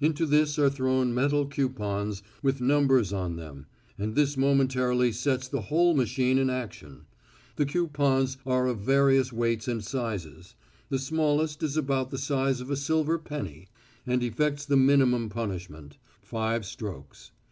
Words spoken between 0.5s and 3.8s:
are thrown metal coupons with numbers on them,